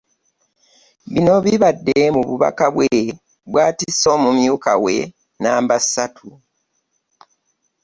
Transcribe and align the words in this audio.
Bino 1.11 1.35
bibadde 1.45 1.97
mu 2.15 2.21
bubaka 2.27 2.65
bwe 2.75 2.89
bw'atisse 3.51 4.07
omumyuka 4.15 4.71
we 4.83 4.95
nnamba 5.37 5.75
ssatu 5.83 6.29